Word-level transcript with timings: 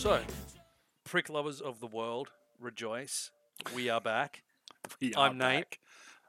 So, 0.00 0.22
prick 1.04 1.28
lovers 1.28 1.60
of 1.60 1.80
the 1.80 1.86
world, 1.86 2.30
rejoice. 2.58 3.30
We 3.74 3.90
are 3.90 4.00
back. 4.00 4.42
We 5.00 5.14
I'm 5.14 5.32
are 5.32 5.34
Nate. 5.34 5.60
back. 5.70 5.78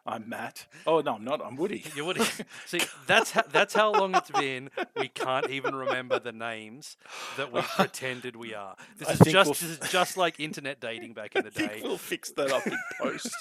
I'm 0.05 0.27
Matt. 0.27 0.65
Oh 0.85 0.99
no, 0.99 1.15
I'm 1.15 1.23
not. 1.23 1.41
I'm 1.45 1.55
Woody. 1.55 1.85
You're 1.95 2.03
Woody. 2.05 2.25
see 2.65 2.81
that's 3.07 3.31
how, 3.31 3.43
that's 3.49 3.73
how 3.73 3.93
long 3.93 4.13
it's 4.13 4.29
been. 4.29 4.69
We 4.97 5.07
can't 5.07 5.49
even 5.49 5.73
remember 5.73 6.19
the 6.19 6.33
names 6.33 6.97
that 7.37 7.51
we 7.53 7.61
pretended 7.77 8.35
we 8.35 8.53
are. 8.53 8.75
This 8.97 9.07
I 9.07 9.11
is 9.13 9.19
just 9.19 9.47
we'll- 9.47 9.53
this 9.53 9.63
is 9.63 9.79
just 9.89 10.17
like 10.17 10.37
internet 10.39 10.81
dating 10.81 11.13
back 11.13 11.35
in 11.37 11.45
the 11.45 11.51
day. 11.51 11.79
we'll 11.81 11.97
fix 11.97 12.29
that 12.31 12.51
up 12.51 12.67
in 12.67 12.77
post. 12.99 13.31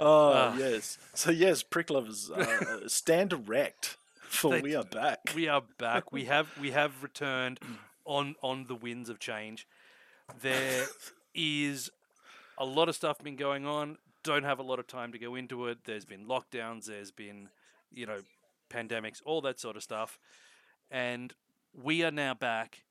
oh 0.00 0.32
Ah. 0.32 0.56
yes. 0.56 0.96
So 1.14 1.30
yes, 1.30 1.62
prick 1.62 1.90
lovers, 1.90 2.30
uh, 2.30 2.88
stand 2.88 3.32
erect, 3.34 3.98
for 4.22 4.52
They- 4.52 4.62
we 4.62 4.74
are 4.74 4.84
back. 4.84 5.18
We 5.36 5.46
are 5.48 5.62
back. 5.78 6.10
We 6.10 6.24
have 6.24 6.48
we 6.58 6.70
have 6.70 7.02
returned 7.02 7.60
on 8.04 8.34
on 8.42 8.66
the 8.66 8.74
winds 8.74 9.08
of 9.08 9.18
change. 9.18 9.66
There 10.40 10.86
is 11.34 11.90
a 12.58 12.64
lot 12.64 12.88
of 12.88 12.94
stuff 12.94 13.18
been 13.22 13.36
going 13.36 13.66
on. 13.66 13.98
Don't 14.22 14.44
have 14.44 14.58
a 14.58 14.62
lot 14.62 14.78
of 14.78 14.86
time 14.86 15.12
to 15.12 15.18
go 15.18 15.34
into 15.34 15.66
it. 15.66 15.78
There's 15.84 16.04
been 16.04 16.26
lockdowns. 16.26 16.86
There's 16.86 17.10
been 17.10 17.48
you 17.92 18.06
know 18.06 18.20
pandemics, 18.70 19.20
all 19.24 19.40
that 19.42 19.60
sort 19.60 19.76
of 19.76 19.82
stuff, 19.82 20.18
and 20.90 21.32
we 21.74 22.02
are 22.04 22.10
now 22.10 22.34
back 22.34 22.84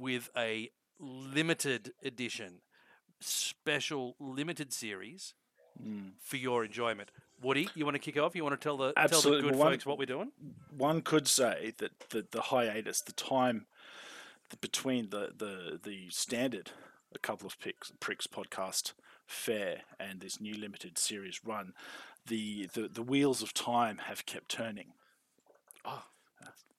with 0.00 0.28
a 0.36 0.70
limited 0.98 1.92
edition, 2.04 2.60
special 3.20 4.16
limited 4.18 4.72
series 4.72 5.34
Mm. 5.82 6.12
for 6.20 6.36
your 6.36 6.64
enjoyment. 6.66 7.10
Woody, 7.40 7.66
you 7.74 7.86
want 7.86 7.94
to 7.94 7.98
kick 7.98 8.18
off? 8.18 8.36
You 8.36 8.42
want 8.44 8.60
to 8.60 8.62
tell 8.62 8.76
the 8.76 8.92
tell 8.92 9.22
the 9.22 9.30
good 9.40 9.44
Well, 9.52 9.54
one- 9.54 9.72
folks 9.72 9.86
what 9.86 9.96
we're 9.98 10.04
doing? 10.04 10.30
One 10.76 11.00
could 11.00 11.26
say 11.26 11.72
that 11.78 11.98
the, 12.10 12.26
the 12.30 12.42
hiatus, 12.42 13.00
the 13.00 13.12
time 13.12 13.66
between 14.60 15.10
the, 15.10 15.30
the, 15.36 15.80
the 15.82 16.10
standard 16.10 16.70
a 17.14 17.18
couple 17.18 17.46
of 17.46 17.58
picks, 17.58 17.92
pricks 18.00 18.26
podcast 18.26 18.92
fair 19.26 19.82
and 20.00 20.20
this 20.20 20.40
new 20.40 20.54
limited 20.54 20.98
series 20.98 21.40
run, 21.44 21.72
the, 22.26 22.68
the, 22.74 22.88
the 22.88 23.02
wheels 23.02 23.42
of 23.42 23.52
time 23.54 23.98
have 24.06 24.26
kept 24.26 24.48
turning. 24.48 24.92
Oh. 25.84 26.04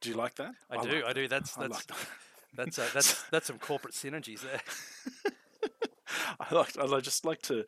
Do 0.03 0.09
you 0.09 0.15
like 0.15 0.35
that? 0.35 0.53
I 0.69 0.83
do, 0.83 0.95
like 0.95 1.05
I 1.05 1.13
do. 1.13 1.27
That's 1.29 1.55
that's 1.55 1.71
like 1.71 1.87
that. 1.87 1.97
that's 2.55 2.77
uh, 2.77 2.89
that's 2.93 3.23
that's 3.31 3.47
some 3.47 3.57
corporate 3.57 3.93
synergies 3.93 4.41
there. 4.41 4.59
I 6.41 6.53
like. 6.53 6.77
I 6.77 6.99
just 6.99 7.23
like 7.23 7.41
to 7.43 7.63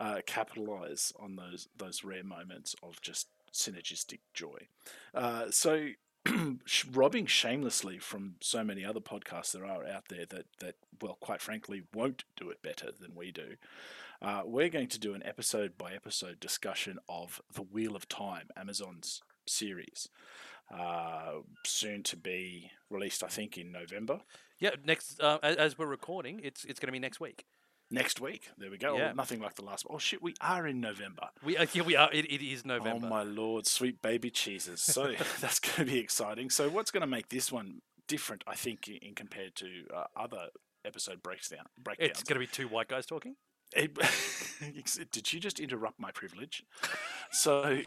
uh, 0.00 0.20
capitalize 0.24 1.12
on 1.18 1.34
those 1.34 1.66
those 1.76 2.04
rare 2.04 2.22
moments 2.22 2.76
of 2.84 3.00
just 3.00 3.26
synergistic 3.52 4.20
joy. 4.34 4.68
Uh, 5.12 5.46
so, 5.50 5.88
robbing 6.92 7.26
shamelessly 7.26 7.98
from 7.98 8.34
so 8.40 8.62
many 8.62 8.84
other 8.84 9.00
podcasts 9.00 9.52
there 9.52 9.64
are 9.64 9.86
out 9.86 10.08
there 10.08 10.26
that 10.26 10.46
that 10.60 10.74
well, 11.00 11.16
quite 11.20 11.40
frankly, 11.40 11.82
won't 11.94 12.24
do 12.36 12.50
it 12.50 12.62
better 12.62 12.90
than 12.98 13.14
we 13.14 13.32
do. 13.32 13.56
Uh, 14.22 14.42
we're 14.44 14.68
going 14.68 14.88
to 14.88 14.98
do 14.98 15.14
an 15.14 15.22
episode 15.24 15.78
by 15.78 15.92
episode 15.92 16.38
discussion 16.40 16.98
of 17.08 17.40
the 17.54 17.62
Wheel 17.62 17.96
of 17.96 18.06
Time, 18.08 18.48
Amazon's 18.54 19.22
series. 19.46 20.08
Uh, 20.72 21.40
soon 21.64 22.02
to 22.02 22.16
be 22.16 22.70
released, 22.90 23.24
I 23.24 23.28
think, 23.28 23.56
in 23.56 23.72
November. 23.72 24.20
Yeah, 24.58 24.70
next 24.84 25.20
uh, 25.20 25.38
as, 25.42 25.56
as 25.56 25.78
we're 25.78 25.86
recording, 25.86 26.40
it's 26.44 26.64
it's 26.64 26.78
going 26.78 26.88
to 26.88 26.92
be 26.92 26.98
next 26.98 27.18
week. 27.18 27.46
Next 27.90 28.20
week. 28.20 28.50
There 28.56 28.70
we 28.70 28.78
go. 28.78 28.96
Yeah. 28.96 29.12
Nothing 29.12 29.40
like 29.40 29.56
the 29.56 29.64
last. 29.64 29.84
Oh 29.90 29.98
shit, 29.98 30.22
we 30.22 30.34
are 30.40 30.66
in 30.66 30.80
November. 30.80 31.28
We 31.44 31.56
uh, 31.56 31.66
yeah, 31.72 31.82
we 31.82 31.96
are. 31.96 32.08
It, 32.12 32.26
it 32.26 32.44
is 32.44 32.64
November. 32.64 33.06
Oh 33.06 33.08
my 33.08 33.22
lord, 33.24 33.66
sweet 33.66 34.00
baby 34.00 34.30
cheeses. 34.30 34.80
So 34.80 35.12
that's 35.40 35.58
going 35.58 35.86
to 35.86 35.92
be 35.92 35.98
exciting. 35.98 36.50
So 36.50 36.68
what's 36.68 36.90
going 36.90 37.00
to 37.00 37.06
make 37.08 37.30
this 37.30 37.50
one 37.50 37.82
different? 38.06 38.44
I 38.46 38.54
think 38.54 38.88
in, 38.88 39.14
compared 39.14 39.56
to 39.56 39.66
uh, 39.94 40.04
other 40.16 40.48
episode 40.84 41.22
breakdown 41.22 41.66
breakdowns. 41.82 42.10
it's 42.10 42.22
going 42.22 42.36
to 42.36 42.40
be 42.40 42.46
two 42.46 42.68
white 42.68 42.88
guys 42.88 43.06
talking. 43.06 43.34
It- 43.74 43.98
did 45.12 45.32
you 45.32 45.40
just 45.40 45.60
interrupt 45.60 45.98
my 45.98 46.10
privilege? 46.10 46.64
So 47.32 47.82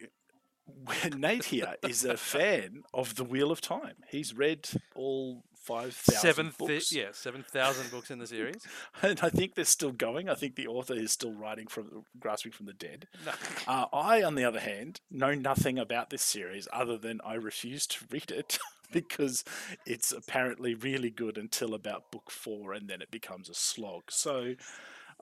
Nate 1.18 1.46
here 1.46 1.75
is 1.88 2.06
a 2.06 2.18
fan 2.18 2.84
of 2.94 3.16
the 3.16 3.24
Wheel 3.24 3.51
of 3.51 3.62
Time. 3.62 3.96
He's 4.07 4.34
read 4.34 4.69
all 4.96 5.44
five 5.56 5.94
thousand 5.94 6.57
books. 6.57 6.91
yeah, 6.91 7.09
seven 7.12 7.44
thousand 7.44 7.91
books 7.91 8.12
in 8.12 8.19
the 8.19 8.28
series. 8.28 8.66
and 9.02 9.19
I 9.22 9.29
think 9.29 9.56
they're 9.56 9.66
still 9.66 9.91
going. 9.91 10.29
I 10.29 10.35
think 10.35 10.56
the 10.56 10.68
author 10.68 10.94
is 10.94 11.12
still 11.12 11.34
writing 11.34 11.68
from 11.68 12.03
grasping 12.19 12.52
from 12.52 12.66
the 12.66 12.73
dead. 12.73 13.07
No. 13.25 13.31
Uh, 13.68 13.85
I, 13.94 14.23
on 14.23 14.35
the 14.35 14.44
other 14.44 14.59
hand, 14.59 15.02
know 15.09 15.34
nothing 15.34 15.79
about 15.79 16.09
this 16.09 16.23
series 16.23 16.68
other 16.72 16.97
than 16.97 17.19
I 17.25 17.35
refuse 17.35 17.88
to 17.88 18.06
read 18.09 18.31
it 18.31 18.59
because 18.91 19.44
it's 19.85 20.12
apparently 20.12 20.75
really 20.75 21.09
good 21.09 21.38
until 21.38 21.73
about 21.73 22.12
book 22.12 22.29
four, 22.29 22.73
and 22.73 22.88
then 22.90 23.02
it 23.02 23.12
becomes 23.12 23.50
a 23.50 23.53
slog. 23.53 24.03
So 24.09 24.56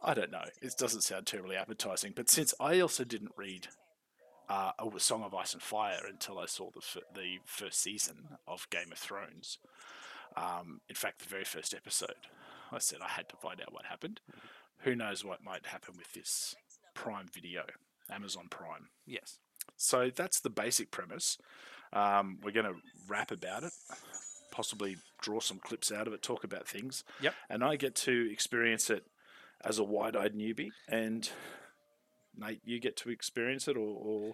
I 0.03 0.13
don't 0.13 0.31
know. 0.31 0.46
It 0.62 0.74
doesn't 0.78 1.01
sound 1.01 1.28
terribly 1.28 1.56
appetizing. 1.56 2.13
But 2.16 2.30
since 2.30 2.53
I 2.59 2.80
also 2.80 3.03
didn't 3.03 3.34
read 3.38 3.68
uh, 4.51 4.72
a 4.78 5.00
Song 5.00 5.23
of 5.23 5.34
Ice 5.34 5.53
and 5.53 5.62
Fire 5.62 6.01
until 6.07 6.38
I 6.38 6.45
saw 6.45 6.69
the 6.72 6.81
f- 6.81 7.03
the 7.16 7.38
first 7.45 7.81
season 7.81 8.38
of 8.45 8.69
Game 8.69 8.91
of 8.91 8.97
Thrones, 8.97 9.59
um, 10.35 10.81
in 10.89 10.95
fact, 10.95 11.19
the 11.19 11.29
very 11.29 11.45
first 11.45 11.73
episode, 11.73 12.28
I 12.72 12.79
said 12.79 13.00
I 13.01 13.09
had 13.09 13.29
to 13.29 13.38
find 13.38 13.62
out 13.62 13.72
what 13.72 13.85
happened. 13.85 14.19
Who 14.79 14.95
knows 14.95 15.23
what 15.23 15.44
might 15.44 15.67
happen 15.67 15.95
with 15.97 16.12
this 16.13 16.56
Prime 16.94 17.28
Video, 17.34 17.63
Amazon 18.09 18.47
Prime. 18.50 18.89
Yes. 19.06 19.38
So 19.78 20.12
that's 20.13 20.41
the 20.41 20.50
basic 20.50 20.91
premise. 20.91 21.38
Um, 21.94 22.39
we're 22.44 22.51
going 22.51 22.66
to 22.66 22.79
rap 23.07 23.31
about 23.31 23.63
it, 23.63 23.73
possibly 24.51 24.97
draw 25.22 25.39
some 25.39 25.59
clips 25.59 25.91
out 25.91 26.07
of 26.07 26.13
it, 26.13 26.22
talk 26.22 26.44
about 26.44 26.68
things. 26.68 27.03
Yep. 27.22 27.33
And 27.50 27.63
I 27.63 27.75
get 27.75 27.95
to 27.95 28.29
experience 28.31 28.89
it 28.89 29.06
as 29.63 29.78
a 29.78 29.83
wide 29.83 30.16
eyed 30.16 30.33
newbie. 30.33 30.72
And 30.89 31.29
Nate, 32.38 32.62
you 32.66 32.80
get 32.80 32.96
to 32.97 33.09
experience 33.09 33.68
it, 33.68 33.75
or. 33.78 33.80
or 33.80 34.34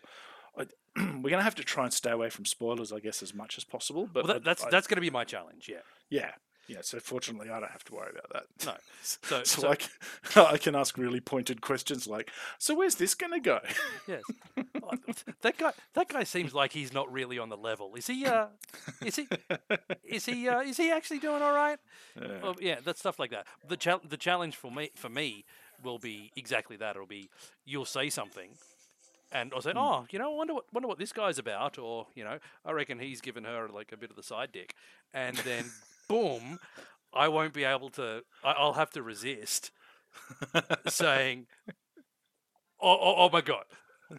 we're 0.98 1.30
going 1.30 1.34
to 1.38 1.44
have 1.44 1.54
to 1.54 1.64
try 1.64 1.84
and 1.84 1.94
stay 1.94 2.10
away 2.10 2.28
from 2.32 2.44
spoilers, 2.44 2.92
I 2.92 3.00
guess, 3.00 3.22
as 3.22 3.32
much 3.32 3.60
as 3.60 3.64
possible. 3.64 4.10
But 4.12 4.24
Well, 4.24 4.34
that, 4.34 4.44
that's 4.44 4.64
I- 4.64 4.70
that's 4.72 4.88
going 4.88 4.96
to 4.96 5.02
be 5.02 5.12
my 5.12 5.24
challenge. 5.26 5.70
Yeah. 5.72 5.82
yeah, 6.10 6.32
yeah. 6.68 6.80
So 6.82 7.00
fortunately, 7.00 7.52
I 7.52 7.60
don't 7.60 7.70
have 7.70 7.84
to 7.84 7.94
worry 7.94 8.10
about 8.12 8.34
that. 8.34 8.66
No. 8.66 8.74
So, 9.04 9.44
So, 9.44 9.62
so 9.62 9.70
I, 9.70 9.76
can, 9.76 9.90
I 10.36 10.58
can 10.58 10.76
ask 10.76 10.98
really 10.98 11.20
pointed 11.22 11.62
questions 11.62 12.08
like, 12.08 12.32
"So 12.58 12.74
where's 12.76 12.96
this 12.96 13.14
going 13.14 13.32
to 13.34 13.40
go?" 13.40 13.60
yes, 14.08 14.24
Oh, 14.84 14.90
that 15.42 15.58
guy 15.60 15.72
that 15.94 16.10
guy 16.10 16.24
seems 16.24 16.54
like 16.56 16.72
he's 16.74 16.92
not 16.92 17.12
really 17.14 17.38
on 17.38 17.50
the 17.50 17.56
level. 17.58 17.94
Is 17.96 18.08
he? 18.08 18.26
Uh, 18.26 18.48
is 19.06 19.16
he? 19.18 19.28
Is 20.04 20.26
he? 20.26 20.50
Uh, 20.50 20.62
is 20.62 20.78
he 20.78 20.90
actually 20.92 21.20
doing 21.20 21.42
all 21.44 21.54
right? 21.54 21.78
Yeah. 22.20 22.40
Well, 22.42 22.56
yeah, 22.60 22.80
that 22.86 22.98
stuff 22.98 23.20
like 23.20 23.30
that. 23.32 23.46
The 23.68 23.78
chal- 23.78 24.02
the 24.04 24.18
challenge 24.18 24.56
for 24.56 24.72
me 24.72 24.90
for 24.96 25.10
me 25.10 25.46
will 25.84 26.00
be 26.00 26.32
exactly 26.36 26.78
that. 26.78 26.96
It'll 26.96 27.08
be 27.08 27.30
you'll 27.66 27.86
say 27.86 28.10
something, 28.10 28.50
and 29.32 29.52
I'll 29.54 29.62
say, 29.62 29.72
Hmm. 29.72 29.78
oh, 29.78 30.06
you 30.12 30.20
know, 30.20 30.34
I 30.34 30.36
wonder 30.36 30.54
what 30.54 30.66
wonder 30.74 30.88
what 30.88 31.00
this 31.00 31.14
guy's 31.14 31.38
about, 31.40 31.78
or 31.78 32.08
you 32.16 32.24
know, 32.24 32.40
I 32.66 32.72
reckon 32.72 33.00
he's 33.00 33.22
given 33.22 33.44
her 33.44 33.68
like 33.70 33.92
a 33.92 33.98
bit 33.98 34.10
of 34.10 34.16
the 34.16 34.24
side 34.24 34.52
dick, 34.52 34.74
and 35.14 35.38
then 35.38 35.66
boom, 36.08 36.60
I 37.14 37.28
won't 37.28 37.54
be 37.54 37.64
able 37.64 37.90
to. 37.92 38.24
I, 38.44 38.52
I'll 38.52 38.74
have 38.74 38.92
to 38.92 39.04
resist 39.04 39.72
saying, 40.88 41.48
oh, 42.82 42.98
oh, 43.00 43.16
oh 43.18 43.30
my 43.32 43.42
god. 43.42 43.66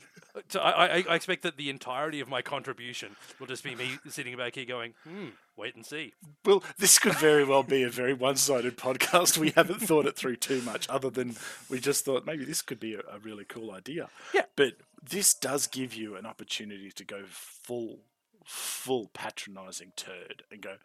So 0.51 0.61
I, 0.61 0.99
I, 0.99 1.05
I 1.11 1.15
expect 1.17 1.43
that 1.43 1.57
the 1.57 1.69
entirety 1.69 2.21
of 2.21 2.29
my 2.29 2.43
contribution 2.43 3.17
will 3.41 3.49
just 3.49 3.65
be 3.65 3.75
me 3.75 3.99
sitting 4.09 4.37
back 4.37 4.55
here 4.55 4.65
going, 4.65 4.95
hmm, 5.03 5.29
wait 5.57 5.75
and 5.75 5.85
see. 5.85 6.15
Well, 6.45 6.63
this 6.79 6.99
could 6.99 7.17
very 7.17 7.45
well 7.45 7.65
be 7.65 7.83
a 7.83 7.91
very 7.91 8.15
one-sided 8.15 8.77
podcast. 8.77 9.37
We 9.37 9.51
haven't 9.51 9.81
thought 9.81 10.07
it 10.07 10.15
through 10.17 10.37
too 10.37 10.63
much, 10.63 10.89
other 10.89 11.11
than 11.11 11.35
we 11.69 11.81
just 11.81 12.05
thought 12.05 12.25
maybe 12.25 12.45
this 12.45 12.63
could 12.63 12.79
be 12.79 12.95
a, 12.95 13.01
a 13.13 13.19
really 13.19 13.45
cool 13.45 13.73
idea. 13.73 14.11
Yeah. 14.33 14.43
But 14.55 14.75
this 15.03 15.35
does 15.35 15.67
give 15.67 15.95
you 15.95 16.15
an 16.15 16.25
opportunity 16.25 16.93
to 16.93 17.05
go 17.05 17.23
full, 17.27 18.01
full 18.45 19.11
patronising 19.13 19.93
turd 19.97 20.45
and 20.53 20.63
go, 20.63 20.77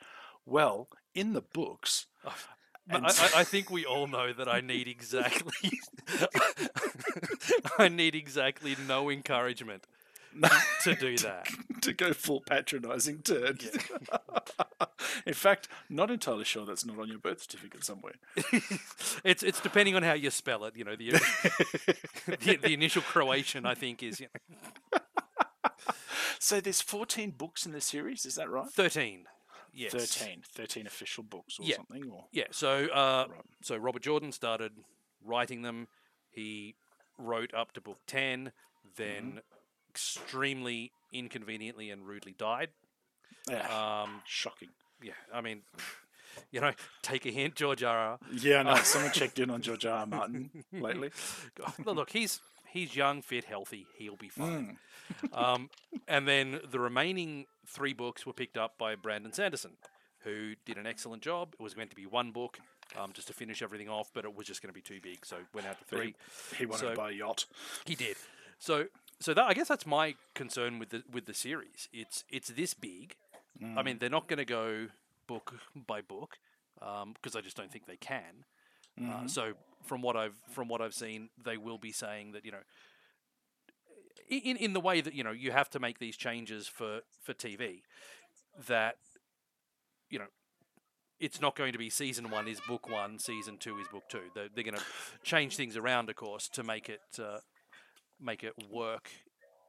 well, 0.46 0.90
in 1.14 1.34
the 1.34 1.42
books. 1.42 2.08
And 2.90 3.06
I, 3.06 3.10
I, 3.38 3.44
think 3.44 3.70
we 3.70 3.86
all 3.86 4.08
know 4.08 4.34
that 4.34 4.48
I 4.48 4.62
need 4.62 4.88
exactly, 4.88 5.80
I 7.78 7.88
need 7.88 8.16
exactly 8.16 8.76
no 8.88 9.10
encouragement 9.10 9.86
to 10.82 10.96
do 10.96 11.18
that. 11.20 11.48
to 11.82 11.94
go 11.94 12.12
full 12.14 12.42
patronising 12.42 13.22
turd. 13.22 13.64
in 15.26 15.34
fact, 15.34 15.68
not 15.90 16.10
entirely 16.12 16.44
sure 16.44 16.66
that's 16.66 16.86
not 16.86 17.00
on 17.00 17.08
your 17.08 17.20
birth 17.20 17.42
certificate 17.44 17.84
somewhere. 17.84 18.16
it's 19.24 19.44
it's 19.44 19.60
depending 19.62 19.96
on 19.96 20.04
how 20.04 20.14
you 20.14 20.30
spell 20.30 20.66
it. 20.66 20.76
You 20.76 20.84
know, 20.86 20.96
the 20.96 21.12
the, 22.26 22.58
the 22.58 22.74
initial 22.74 23.02
Croatian 23.02 23.66
I 23.66 23.76
think 23.76 24.02
is 24.04 24.20
you 24.20 24.28
know, 24.34 25.00
So 26.40 26.60
there's 26.60 26.82
14 26.82 27.32
books 27.32 27.66
in 27.66 27.72
the 27.72 27.80
series, 27.80 28.26
is 28.26 28.36
that 28.36 28.50
right? 28.50 28.68
thirteen. 28.70 29.26
Yes. 29.74 29.92
13. 29.92 30.44
13 30.54 30.86
official 30.88 31.24
books 31.24 31.60
or 31.60 31.66
Yeah. 31.66 31.78
something? 31.78 32.10
Or 32.10 32.26
Yeah. 32.32 32.46
So 32.52 32.86
uh, 32.88 33.26
Right. 33.30 33.42
so 33.62 33.76
Robert 33.78 34.02
Jordan 34.04 34.32
started 34.32 34.72
writing 35.24 35.62
them. 35.64 35.88
He 36.30 36.76
wrote 37.18 37.54
up 37.54 37.72
to 37.74 37.82
book 37.82 38.00
ten, 38.08 38.52
then 38.96 39.42
extremely 39.90 40.92
inconveniently 41.12 41.90
and 41.92 42.06
rudely 42.08 42.34
died. 42.34 42.70
Yeah, 43.50 44.02
Um, 44.04 44.22
shocking. 44.26 44.70
yeah, 45.02 45.14
I 45.34 45.42
mean, 45.42 45.64
You 46.52 46.62
know, 46.62 46.72
take 47.04 47.28
a 47.28 47.30
hint, 47.32 47.54
George 47.54 47.84
R. 47.84 47.96
R. 47.96 48.20
Yeah, 48.32 48.64
no. 48.64 48.76
Someone 48.78 49.12
checked 49.12 49.38
in 49.38 49.52
on 49.52 49.62
George 49.62 49.86
R. 49.86 50.00
R. 50.00 50.06
Martin 50.08 50.50
lately. 50.72 51.12
Look, 51.86 52.10
he's 52.10 52.42
he's 52.74 52.96
young, 52.96 53.22
fit, 53.22 53.46
healthy. 53.46 53.86
He'll 53.98 54.16
be 54.18 54.30
fine. 54.30 54.50
Mm. 54.50 54.78
Um, 55.34 55.70
and 56.08 56.28
then 56.28 56.60
the 56.72 56.80
remaining 56.80 57.46
three 57.68 57.94
books 57.94 58.26
were 58.26 58.34
picked 58.34 58.58
up 58.58 58.78
by 58.78 58.96
Brandon 58.96 59.34
Sanderson, 59.34 59.72
who 60.20 60.54
did 60.66 60.78
an 60.78 60.88
excellent 60.88 61.22
job. 61.22 61.56
It 61.60 61.62
was 61.64 61.76
meant 61.76 61.90
to 61.90 61.96
be 61.96 62.06
one 62.06 62.32
book, 62.32 62.58
um, 62.98 63.12
just 63.14 63.28
to 63.28 63.34
finish 63.34 63.62
everything 63.62 63.90
off, 63.90 64.10
but 64.14 64.24
it 64.26 64.34
was 64.36 64.48
just 64.48 64.62
going 64.62 64.70
to 64.70 64.74
be 64.74 64.82
too 64.82 65.00
big, 65.04 65.26
so 65.26 65.38
went 65.54 65.68
out 65.68 65.78
to 65.80 65.86
three. 65.86 66.16
He, 66.52 66.58
he 66.60 66.66
wanted 66.66 66.80
So- 66.80 66.90
to 66.92 66.96
buy 66.96 67.10
a 67.12 67.14
yacht. 67.14 67.46
He 67.86 67.96
did. 67.96 68.16
So 68.60 68.86
so 69.20 69.34
that 69.34 69.44
I 69.44 69.54
guess 69.54 69.68
that's 69.68 69.86
my 69.86 70.16
concern 70.34 70.80
with 70.80 70.90
the 70.90 71.04
with 71.12 71.26
the 71.26 71.34
series. 71.34 71.90
It's 71.94 72.24
it's 72.30 72.50
this 72.50 72.74
big. 72.74 73.16
I 73.78 73.84
mean, 73.84 74.00
they're 74.00 74.10
not 74.10 74.28
going 74.28 74.40
to 74.40 74.46
go 74.46 74.88
book 75.28 75.54
by 75.88 76.02
book 76.02 76.38
because 76.80 77.36
I 77.36 77.42
just 77.42 77.56
don't 77.56 77.72
think 77.72 77.86
they 77.86 77.98
can. 77.98 78.46
Uh, 79.02 79.28
so 79.28 79.54
from 79.84 80.02
what 80.02 80.16
I've 80.16 80.36
from 80.50 80.68
what 80.68 80.82
I've 80.82 80.94
seen, 80.94 81.30
they 81.44 81.58
will 81.58 81.78
be 81.78 81.92
saying 81.92 82.32
that 82.34 82.46
you 82.46 82.52
know, 82.52 82.64
in 84.30 84.58
in 84.58 84.74
the 84.74 84.80
way 84.80 85.02
that 85.02 85.14
you 85.14 85.24
know 85.24 85.32
you 85.32 85.52
have 85.52 85.70
to 85.72 85.80
make 85.80 86.00
these 86.00 86.18
changes 86.18 86.68
for 86.68 87.02
for 87.22 87.34
TV, 87.34 87.82
that 88.68 88.96
you 90.10 90.20
know. 90.20 90.28
It's 91.20 91.40
not 91.40 91.56
going 91.56 91.72
to 91.72 91.78
be 91.78 91.90
season 91.90 92.32
one 92.32 92.50
is 92.50 92.60
book 92.60 92.90
one, 92.90 93.18
season 93.18 93.58
two 93.58 93.78
is 93.80 93.88
book 93.88 94.04
two. 94.10 94.24
They're, 94.36 94.50
they're 94.54 94.64
going 94.66 94.76
to 94.76 94.84
change 95.24 95.56
things 95.56 95.78
around, 95.78 96.10
of 96.10 96.18
course, 96.18 96.50
to 96.50 96.64
make 96.64 96.90
it 96.90 97.00
uh, 97.18 97.38
make 98.20 98.44
it 98.44 98.54
work 98.70 99.10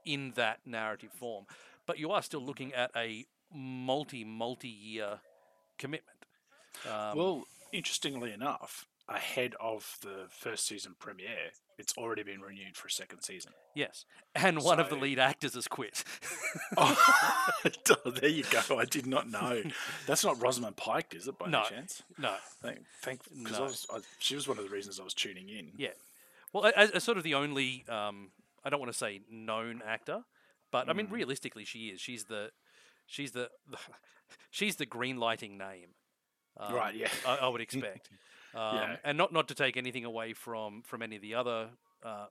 in 0.05 0.33
that 0.35 0.61
narrative 0.67 1.13
form. 1.13 1.45
But 1.87 1.99
you 1.99 2.11
are 2.11 2.23
still 2.23 2.45
looking 2.45 2.73
at 2.75 2.91
a 2.97 3.27
multi 3.55 4.25
multi 4.25 4.69
year 4.69 5.21
commitment. 5.79 6.19
Um, 6.87 7.17
Well, 7.19 7.45
interestingly 7.73 8.33
enough, 8.33 8.87
ahead 9.09 9.55
of 9.61 9.99
the 10.03 10.27
first 10.31 10.67
season 10.67 10.95
premiere, 10.99 11.51
it's 11.79 11.93
already 11.99 12.23
been 12.23 12.41
renewed 12.41 12.77
for 12.77 12.87
a 12.89 12.91
second 12.91 13.23
season. 13.23 13.53
yes, 13.75 14.07
and 14.35 14.63
one 14.63 14.81
of 14.81 14.89
the 14.89 14.97
lead 14.97 15.19
actors 15.19 15.55
has 15.55 15.69
quit. 15.69 16.05
Oh, 16.77 16.97
there 18.21 18.31
you 18.31 18.45
go. 18.45 18.79
I 18.79 18.85
did 18.85 19.07
not 19.07 19.29
know. 19.31 19.63
That's 20.07 20.25
not 20.25 20.41
Rosamund 20.41 20.77
Pike, 20.77 21.15
is 21.15 21.29
it, 21.29 21.39
by 21.39 21.49
No. 21.49 21.61
any 21.61 21.69
chance? 21.77 22.03
no, 22.19 22.35
Thank, 22.63 22.79
thank, 23.03 23.21
because 23.43 23.59
No. 23.59 23.65
I 23.65 23.67
was, 23.67 23.87
I, 23.93 23.99
she 24.19 24.35
was 24.35 24.49
one 24.49 24.59
of 24.59 24.65
the 24.65 24.71
reasons 24.71 24.99
I 25.01 25.05
was 25.05 25.15
tuning 25.15 25.49
in. 25.49 25.73
yeah. 25.77 25.89
Well, 26.53 26.71
as, 26.77 26.91
as 26.93 27.03
sort 27.03 27.19
of 27.19 27.25
the 27.25 27.35
only, 27.35 27.85
um, 27.89 28.31
I 28.65 28.71
don't 28.71 28.79
want 28.79 28.93
to 28.93 28.97
say 28.99 29.23
known 29.29 29.83
actor, 29.85 30.21
but 30.71 30.89
I 30.89 30.93
mean 30.93 31.09
realistically, 31.11 31.65
she 31.65 31.89
is. 31.89 32.01
She's 32.01 32.25
the, 32.25 32.51
she's 33.07 33.33
the, 33.33 33.51
the 33.69 33.77
she's 34.51 34.77
the 34.77 34.87
green 34.87 35.19
lighting 35.19 35.59
name. 35.59 35.89
Um, 36.57 36.73
Right, 36.75 36.95
yeah. 36.95 37.09
I, 37.27 37.37
I 37.43 37.49
would 37.49 37.61
expect. 37.61 38.09
Um, 38.55 38.77
Yeah. 38.77 38.97
And 39.05 39.19
not 39.19 39.33
not 39.33 39.49
to 39.49 39.55
take 39.55 39.77
anything 39.77 40.05
away 40.05 40.33
from 40.33 40.83
from 40.83 41.03
any 41.03 41.17
of 41.17 41.23
the 41.23 41.35
other 41.35 41.71
uh, 42.03 42.27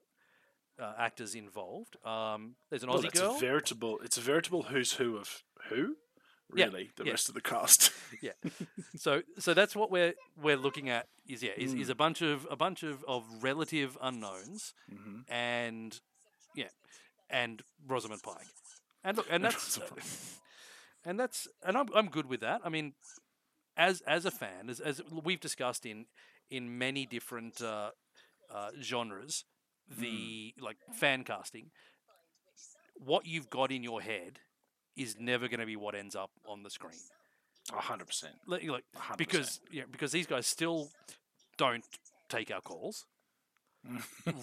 uh, 0.79 0.93
actors 0.97 1.35
involved. 1.35 1.95
Um, 2.05 2.55
there's 2.69 2.83
an 2.83 2.89
Well, 2.89 2.99
Aussie 2.99 3.05
it's 3.05 3.19
girl. 3.19 3.35
a 3.35 3.39
veritable, 3.39 3.99
it's 4.03 4.17
a 4.17 4.21
veritable 4.21 4.63
who's 4.63 4.93
who 4.93 5.17
of 5.17 5.43
who. 5.69 5.97
Yeah, 6.55 6.65
Really, 6.65 6.91
the 6.97 7.05
yeah. 7.05 7.11
rest 7.11 7.29
of 7.29 7.35
the 7.35 7.41
cast. 7.41 7.91
yeah. 8.21 8.33
So 8.95 9.21
so 9.39 9.53
that's 9.53 9.75
what 9.75 9.89
we're 9.91 10.13
we're 10.41 10.57
looking 10.57 10.89
at 10.89 11.07
is 11.27 11.41
yeah 11.41 11.51
is, 11.57 11.73
Mm. 11.73 11.81
is 11.81 11.89
a 11.89 11.95
bunch 11.95 12.21
of 12.21 12.47
a 12.51 12.55
bunch 12.55 12.83
of, 12.83 13.03
of 13.07 13.23
relative 13.43 13.97
unknowns 14.01 14.73
Mhm. 14.91 15.23
and 15.29 15.99
yeah 16.55 16.69
and 17.29 17.63
Rosamund 17.87 18.21
Pike 18.21 18.45
and 19.03 19.17
look 19.17 19.27
and 19.31 19.43
that's 19.43 19.79
and 21.05 21.19
that's 21.19 21.47
and 21.63 21.77
I'm 21.77 21.87
I'm 21.95 22.09
good 22.09 22.27
with 22.27 22.41
that. 22.41 22.61
I 22.63 22.69
mean 22.69 22.93
as 23.77 24.01
as 24.01 24.25
a 24.25 24.31
fan 24.31 24.69
as 24.69 24.79
as 24.79 25.01
we've 25.23 25.39
discussed 25.39 25.85
in 25.85 26.05
in 26.49 26.77
many 26.77 27.05
different 27.05 27.61
uh, 27.61 27.91
uh, 28.53 28.69
genres 28.81 29.45
the 29.99 30.53
like 30.59 30.77
fan 30.93 31.23
casting 31.23 31.71
what 32.95 33.25
you've 33.25 33.49
got 33.49 33.71
in 33.71 33.83
your 33.83 34.01
head 34.01 34.39
is 34.95 35.15
never 35.19 35.47
going 35.47 35.59
to 35.59 35.65
be 35.65 35.75
what 35.75 35.95
ends 35.95 36.15
up 36.15 36.31
on 36.47 36.63
the 36.63 36.69
screen 36.69 36.99
A 37.75 37.81
hundred 37.81 38.07
percent. 38.07 38.35
like, 38.47 38.63
like 38.67 38.83
100%. 38.95 39.17
because 39.17 39.59
yeah, 39.71 39.83
because 39.91 40.11
these 40.11 40.27
guys 40.27 40.45
still 40.47 40.89
don't 41.57 41.83
take 42.29 42.51
our 42.51 42.61
calls 42.61 43.05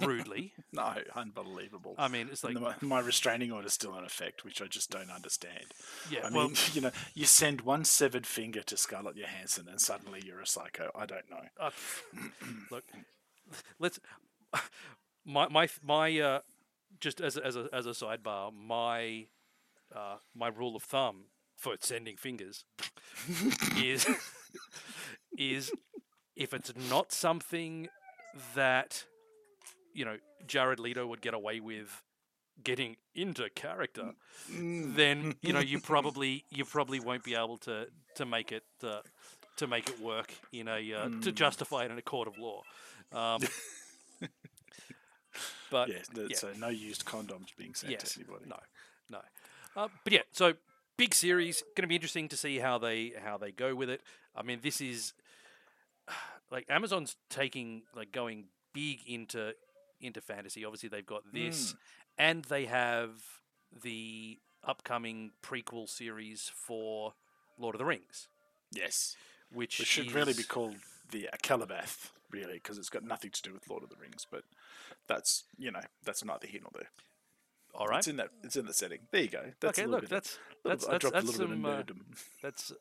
rudely. 0.00 0.52
No, 0.72 0.94
unbelievable. 1.16 1.96
I 1.98 2.06
mean, 2.06 2.28
it's 2.30 2.44
like 2.44 2.54
the, 2.54 2.86
my 2.86 3.00
restraining 3.00 3.50
order 3.50 3.66
is 3.66 3.72
still 3.72 3.96
in 3.98 4.04
effect, 4.04 4.44
which 4.44 4.62
I 4.62 4.66
just 4.66 4.88
don't 4.88 5.10
understand. 5.10 5.64
yeah, 6.08 6.20
I 6.26 6.30
well, 6.30 6.46
mean, 6.46 6.56
you 6.74 6.80
know, 6.80 6.92
you 7.12 7.24
send 7.26 7.62
one 7.62 7.84
severed 7.84 8.24
finger 8.24 8.62
to 8.62 8.76
Scarlett 8.76 9.16
Johansson, 9.16 9.66
and 9.68 9.80
suddenly 9.80 10.22
you're 10.24 10.40
a 10.40 10.46
psycho. 10.46 10.90
I 10.94 11.06
don't 11.06 11.28
know. 11.28 11.42
uh, 11.58 11.70
look, 12.70 12.84
let's 13.80 13.98
my 15.24 15.48
my 15.48 15.68
my 15.82 16.20
uh, 16.20 16.40
just 17.00 17.20
as 17.20 17.36
a, 17.36 17.44
as 17.44 17.56
a 17.56 17.68
as 17.72 17.86
a 17.86 17.90
sidebar, 17.90 18.52
my 18.54 19.26
uh, 19.94 20.16
my 20.34 20.48
rule 20.48 20.76
of 20.76 20.82
thumb 20.84 21.24
for 21.56 21.74
sending 21.80 22.16
fingers 22.16 22.64
is 23.76 24.06
is 25.36 25.72
if 26.36 26.54
it's 26.54 26.72
not 26.88 27.12
something 27.12 27.88
that 28.54 29.04
you 29.94 30.04
know 30.04 30.16
Jared 30.46 30.78
Leto 30.80 31.06
would 31.06 31.20
get 31.20 31.34
away 31.34 31.60
with 31.60 32.02
getting 32.62 32.96
into 33.14 33.48
character, 33.50 34.12
then 34.48 35.34
you 35.42 35.52
know 35.52 35.60
you 35.60 35.80
probably 35.92 36.44
you 36.50 36.64
probably 36.64 37.00
won't 37.00 37.24
be 37.24 37.34
able 37.34 37.56
to 37.58 37.88
to 38.16 38.26
make 38.26 38.52
it 38.52 38.64
uh, 38.82 39.00
to 39.56 39.66
make 39.66 39.88
it 39.88 40.00
work 40.00 40.32
in 40.52 40.68
a 40.68 40.92
uh, 40.94 41.08
to 41.22 41.32
justify 41.32 41.84
it 41.84 41.90
in 41.90 41.98
a 41.98 42.02
court 42.02 42.28
of 42.28 42.38
law. 42.38 42.62
Um, 43.12 43.40
but 45.70 45.88
Yeah, 45.88 45.98
yeah. 46.14 46.36
so 46.36 46.50
no 46.58 46.68
used 46.68 47.04
condoms 47.04 47.48
being 47.56 47.74
sent 47.74 47.92
Yes. 47.92 48.14
to 48.14 48.20
anybody. 48.20 48.46
No, 48.48 48.58
no. 49.08 49.20
Uh, 49.76 49.88
but 50.04 50.12
yeah, 50.12 50.22
so 50.32 50.54
big 50.96 51.14
series. 51.14 51.62
Going 51.76 51.82
to 51.82 51.88
be 51.88 51.94
interesting 51.94 52.28
to 52.28 52.36
see 52.36 52.58
how 52.58 52.78
they 52.78 53.12
how 53.22 53.38
they 53.38 53.52
go 53.52 53.74
with 53.74 53.88
it. 53.90 54.02
I 54.34 54.42
mean, 54.42 54.60
this 54.62 54.80
is 54.80 55.12
like 56.50 56.66
Amazon's 56.68 57.16
taking 57.28 57.82
like 57.94 58.12
going 58.12 58.46
big 58.72 59.00
into 59.06 59.54
into 60.00 60.20
fantasy. 60.20 60.64
Obviously, 60.64 60.88
they've 60.88 61.06
got 61.06 61.24
Mm. 61.26 61.32
this, 61.32 61.74
and 62.18 62.44
they 62.46 62.66
have 62.66 63.22
the 63.82 64.38
upcoming 64.64 65.32
prequel 65.42 65.88
series 65.88 66.50
for 66.54 67.14
Lord 67.58 67.74
of 67.74 67.78
the 67.78 67.84
Rings, 67.84 68.28
Yes, 68.72 69.16
which 69.50 69.80
it 69.80 69.86
should 69.86 70.12
really 70.12 70.32
be 70.34 70.42
called 70.42 70.76
the 71.10 71.28
Akallabêth, 71.32 72.10
really, 72.30 72.54
because 72.54 72.78
it's 72.78 72.90
got 72.90 73.02
nothing 73.04 73.30
to 73.30 73.42
do 73.42 73.52
with 73.52 73.68
Lord 73.68 73.82
of 73.82 73.90
the 73.90 73.96
Rings. 73.96 74.26
But 74.30 74.44
that's 75.06 75.44
you 75.58 75.70
know 75.70 75.80
that's 76.04 76.24
neither 76.24 76.46
here 76.46 76.60
nor 76.62 76.70
there. 76.74 76.90
all 77.74 77.86
right. 77.86 77.98
It's 77.98 78.08
in 78.08 78.16
that 78.16 78.30
it's 78.42 78.56
in 78.56 78.66
the 78.66 78.74
setting. 78.74 79.00
There 79.10 79.22
you 79.22 79.28
go. 79.28 79.52
That's 79.60 79.78
okay, 79.78 79.86
a 79.86 79.90
look, 79.90 80.00
bit 80.02 80.04
of- 80.04 80.10
that's 80.10 80.38
that's 80.64 80.86
I 80.86 80.92
that's, 80.92 81.00
dropped 81.02 81.14
that's 81.14 81.28
a 81.28 81.30
little 81.32 81.48
some 81.48 81.62
bit 81.62 81.70
uh, 81.70 81.74
of 81.78 81.86
nerdom. 81.86 82.00
that's 82.42 82.72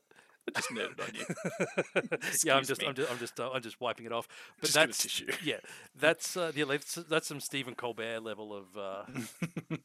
I 0.48 0.52
just 0.52 0.70
nerded 0.72 1.00
on 1.02 1.14
you. 1.14 1.26
yeah, 2.44 2.56
I'm 2.56 2.66
just, 2.66 2.82
me. 2.82 2.88
I'm 2.88 2.96
just, 2.96 3.12
I'm 3.12 3.18
just, 3.20 3.40
uh, 3.40 3.52
I'm 3.52 3.62
just 3.62 3.80
wiping 3.82 4.06
it 4.06 4.12
off. 4.12 4.28
But 4.60 4.68
Just 4.68 4.74
that's, 4.74 4.98
tissue. 5.04 5.28
yeah, 5.44 5.58
that's, 5.96 6.36
uh, 6.38 6.52
yeah, 6.56 6.66
that's, 6.66 6.96
that's 6.96 7.28
some 7.28 7.40
Stephen 7.40 7.76
Colbert 7.76 8.20
level 8.22 8.54
of, 8.56 8.78
uh, 8.78 9.04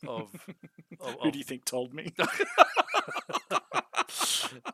of, 0.06 0.30
of, 1.00 1.16
Who 1.22 1.30
do 1.30 1.38
you 1.38 1.44
think 1.44 1.64
told 1.64 1.92
me? 1.94 2.12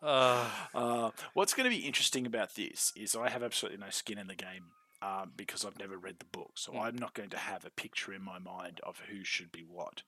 uh, 0.03 0.49
Uh, 0.75 1.11
what's 1.35 1.55
going 1.55 1.71
to 1.71 1.77
be 1.77 1.87
interesting 1.87 2.27
about 2.27 2.55
this 2.55 2.93
is 2.97 3.15
I 3.17 3.29
have 3.31 3.43
absolutely 3.43 3.79
no 3.81 3.91
skin 3.91 4.19
in 4.19 4.27
the 4.29 4.35
game 4.35 4.67
um, 5.03 5.33
because 5.37 5.65
I've 5.65 5.79
never 5.79 5.97
read 5.97 6.19
the 6.19 6.27
book, 6.27 6.53
so 6.57 6.73
Mm. 6.73 6.81
I'm 6.83 6.97
not 6.97 7.15
going 7.15 7.31
to 7.31 7.39
have 7.39 7.65
a 7.65 7.71
picture 7.71 8.13
in 8.13 8.23
my 8.23 8.39
mind 8.39 8.81
of 8.83 9.01
who 9.11 9.25
should 9.25 9.51
be 9.53 9.63
what. 9.63 10.03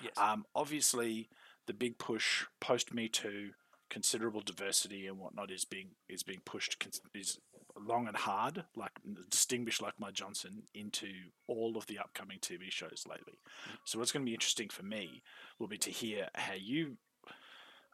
yes, 0.00 0.12
Um, 0.16 0.44
obviously, 0.54 1.28
the 1.66 1.72
big 1.74 1.98
push 1.98 2.44
post 2.60 2.92
Me 2.92 3.08
Too, 3.08 3.50
considerable 3.94 4.40
diversity 4.40 5.06
and 5.06 5.20
whatnot 5.20 5.52
is 5.52 5.64
being 5.64 5.90
is 6.08 6.24
being 6.24 6.40
pushed 6.44 6.84
is 7.14 7.38
long 7.80 8.08
and 8.08 8.16
hard, 8.16 8.64
like 8.74 8.90
distinguished 9.30 9.80
like 9.80 9.94
my 10.00 10.10
Johnson 10.10 10.64
into 10.74 11.06
all 11.46 11.76
of 11.76 11.86
the 11.86 12.00
upcoming 12.00 12.38
TV 12.40 12.70
shows 12.70 13.04
lately. 13.08 13.38
Mm. 13.68 13.76
So 13.84 14.00
what's 14.00 14.10
going 14.10 14.26
to 14.26 14.28
be 14.28 14.34
interesting 14.34 14.68
for 14.68 14.82
me 14.82 15.22
will 15.60 15.68
be 15.68 15.78
to 15.78 15.90
hear 15.90 16.26
how 16.34 16.54
you 16.54 16.96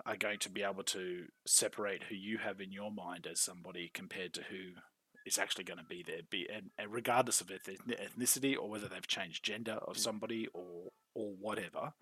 are 0.07 0.17
going 0.17 0.39
to 0.39 0.49
be 0.49 0.63
able 0.63 0.85
to 0.85 1.27
separate 1.47 2.05
who 2.05 2.15
you 2.15 2.39
have 2.39 2.63
in 2.63 2.73
your 2.73 2.91
mind 2.91 3.29
as 3.31 3.39
somebody 3.39 3.91
compared 3.93 4.33
to 4.33 4.41
who 4.45 4.81
is 5.27 5.37
actually 5.37 5.65
going 5.65 5.81
to 5.81 5.85
be 5.85 6.03
there, 6.03 6.23
be 6.31 6.49
and, 6.51 6.71
and 6.79 6.95
regardless 6.95 7.43
of 7.43 7.49
ethnicity 7.49 8.57
or 8.57 8.71
whether 8.71 8.89
they've 8.89 9.07
changed 9.07 9.45
gender 9.45 9.79
of 9.87 9.97
mm. 9.97 10.01
somebody 10.01 10.49
or 10.55 10.93
or 11.15 11.35
whatever. 11.39 11.93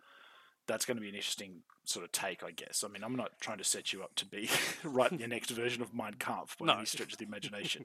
That's 0.69 0.85
going 0.85 0.97
to 0.97 1.01
be 1.01 1.09
an 1.09 1.15
interesting 1.17 1.63
sort 1.85 2.05
of 2.05 2.13
take, 2.13 2.45
I 2.45 2.51
guess. 2.53 2.85
I 2.85 2.89
mean, 2.89 3.03
I'm 3.03 3.17
not 3.17 3.33
trying 3.41 3.59
to 3.59 3.65
set 3.65 3.93
you 3.93 4.03
up 4.03 4.15
to 4.17 4.27
be 4.27 4.49
writing 4.85 5.19
your 5.19 5.29
next 5.29 5.51
version 5.51 5.83
of 5.83 5.93
Mein 5.95 6.15
Kampf 6.19 6.57
by 6.59 6.67
No. 6.67 6.75
any 6.77 6.85
stretch 6.87 7.13
of 7.13 7.19
the 7.19 7.25
imagination, 7.25 7.85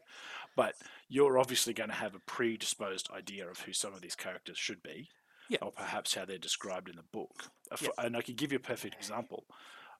but 0.55 0.75
you're 1.09 1.39
obviously 1.39 1.73
going 1.73 1.89
to 1.89 1.95
have 1.95 2.13
a 2.13 2.19
predisposed 2.27 3.09
idea 3.11 3.47
of 3.49 3.61
who 3.61 3.73
some 3.73 3.93
of 3.93 4.01
these 4.01 4.15
characters 4.15 4.57
should 4.57 4.83
be, 4.83 5.07
Yeah. 5.49 5.59
or 5.61 5.71
perhaps 5.71 6.13
how 6.13 6.25
they're 6.25 6.37
described 6.37 6.89
in 6.89 6.97
the 6.97 7.03
book. 7.11 7.45
Yes. 7.71 7.89
And 7.97 8.15
I 8.17 8.21
could 8.21 8.35
give 8.35 8.51
you 8.51 8.57
a 8.57 8.61
perfect 8.61 8.95
example. 8.95 9.45